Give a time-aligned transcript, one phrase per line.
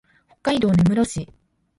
[0.41, 1.29] 北海道根室市